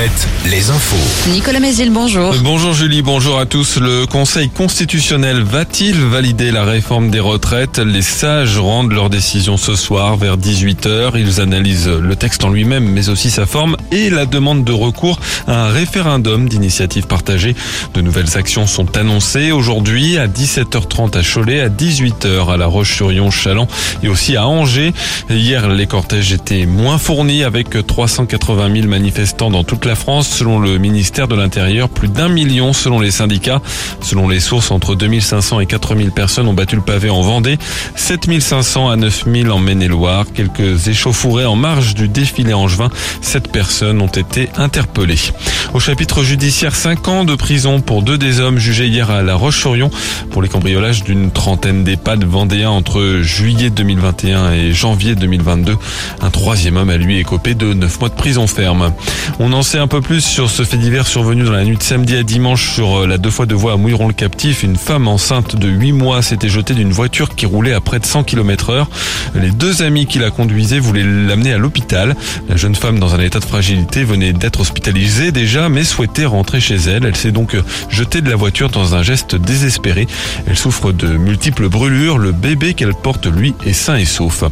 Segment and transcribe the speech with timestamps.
[0.00, 1.30] Mohamed les infos.
[1.30, 2.34] Nicolas Mézil, bonjour.
[2.42, 3.76] Bonjour Julie, bonjour à tous.
[3.76, 7.78] Le Conseil constitutionnel va-t-il valider la réforme des retraites?
[7.78, 11.12] Les sages rendent leur décision ce soir vers 18h.
[11.16, 15.20] Ils analysent le texte en lui-même, mais aussi sa forme et la demande de recours
[15.46, 17.54] à un référendum d'initiative partagée.
[17.92, 23.30] De nouvelles actions sont annoncées aujourd'hui à 17h30 à Cholet, à 18h à La Roche-sur-Yon,
[23.30, 23.68] Chaland
[24.02, 24.94] et aussi à Angers.
[25.28, 30.29] Hier, les cortèges étaient moins fournis avec 380 000 manifestants dans toute la France.
[30.30, 33.60] Selon le ministère de l'Intérieur, plus d'un million selon les syndicats.
[34.00, 37.58] Selon les sources, entre 2500 et 4000 personnes ont battu le pavé en Vendée,
[37.96, 40.26] 7500 à 9000 en Maine-et-Loire.
[40.32, 42.90] Quelques échauffourées en marge du défilé angevin.
[43.20, 45.18] Sept personnes ont été interpellées.
[45.74, 49.34] Au chapitre judiciaire, 5 ans de prison pour deux des hommes jugés hier à La
[49.34, 49.90] Roche-sur-Yon
[50.30, 55.76] pour les cambriolages d'une trentaine d'EHPAD vendéens entre juillet 2021 et janvier 2022.
[56.20, 58.92] Un troisième homme a lui écopé de 9 mois de prison ferme.
[59.38, 61.82] On en sait un peu plus sur ce fait divers survenu dans la nuit de
[61.82, 64.62] samedi à dimanche sur la deux fois de voie à Mouilleron le Captif.
[64.62, 68.04] Une femme enceinte de 8 mois s'était jetée d'une voiture qui roulait à près de
[68.04, 68.90] 100 km heure.
[69.34, 72.16] Les deux amis qui la conduisaient voulaient l'amener à l'hôpital.
[72.48, 76.60] La jeune femme dans un état de fragilité venait d'être hospitalisée déjà mais souhaitait rentrer
[76.60, 77.04] chez elle.
[77.04, 77.56] Elle s'est donc
[77.88, 80.06] jetée de la voiture dans un geste désespéré.
[80.46, 82.18] Elle souffre de multiples brûlures.
[82.18, 84.44] Le bébé qu'elle porte lui est sain et sauf.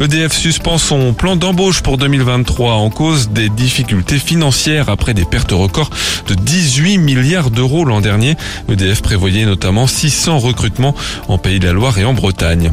[0.00, 5.90] EDF suspend son plan d'embauche pour 2023 en cause des difficultés financières des pertes records
[6.28, 8.36] de 18 milliards d'euros l'an dernier.
[8.68, 10.94] EDF prévoyait notamment 600 recrutements
[11.28, 12.70] en Pays de la Loire et en Bretagne.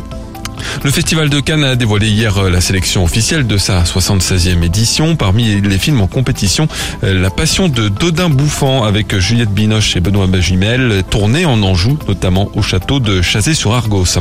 [0.83, 5.15] Le Festival de Cannes a dévoilé hier euh, la sélection officielle de sa 76e édition.
[5.15, 6.67] Parmi les films en compétition,
[7.03, 11.97] euh, La Passion de Dodin Bouffant avec Juliette Binoche et Benoît Bagimel, tourné en Anjou,
[12.07, 14.19] notamment au château de Chazé-sur-Argos.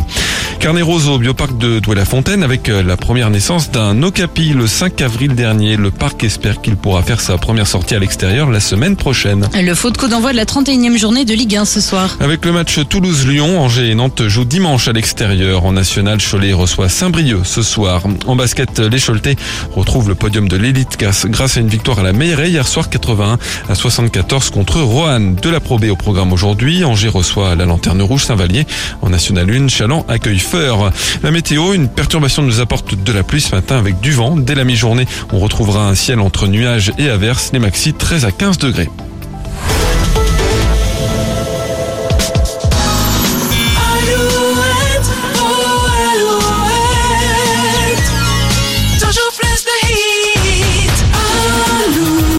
[0.60, 5.00] Carnet rose au bioparc de Douai-la-Fontaine avec euh, la première naissance d'un okapi le 5
[5.02, 5.76] avril dernier.
[5.76, 9.48] Le parc espère qu'il pourra faire sa première sortie à l'extérieur la semaine prochaine.
[9.54, 12.16] Le faute coup d'envoi de la 31e journée de Ligue 1 ce soir.
[12.20, 15.64] Avec le match Toulouse-Lyon, Angers et Nantes jouent dimanche à l'extérieur.
[15.64, 18.02] En national, Cholet reçoit Saint-Brieuc ce soir.
[18.26, 19.36] En basket, les Choletais
[19.74, 23.38] retrouvent le podium de l'élite grâce à une victoire à la Meilleray hier soir 81
[23.68, 25.36] à 74 contre Roanne.
[25.36, 28.66] De la probée au programme aujourd'hui, Angers reçoit la Lanterne Rouge Saint-Vallier.
[29.00, 30.92] En National 1, Chaland accueille Feur.
[31.22, 34.36] La météo, une perturbation nous apporte de la pluie ce matin avec du vent.
[34.36, 37.50] Dès la mi-journée, on retrouvera un ciel entre nuages et averses.
[37.54, 38.90] Les maxi 13 à 15 degrés.